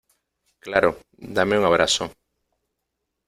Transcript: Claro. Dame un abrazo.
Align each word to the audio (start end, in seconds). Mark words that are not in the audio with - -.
Claro. 0.65 0.89
Dame 1.35 1.59
un 1.59 1.65
abrazo. 1.67 2.03